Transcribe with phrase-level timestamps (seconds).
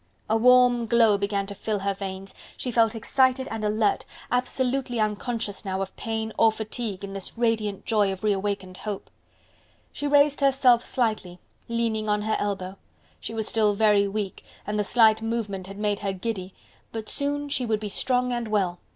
[0.27, 5.63] A warm glow began to fill her veins, she felt excited and alert, absolutely unconscious
[5.63, 9.11] now of pain or fatigue, in this radiant joy of reawakened hope.
[9.91, 11.37] She raised herself slightly,
[11.67, 12.79] leaning on her elbow:
[13.19, 16.55] she was still very weak and the slight movement had made her giddy,
[16.91, 18.79] but soon she would be strong and well...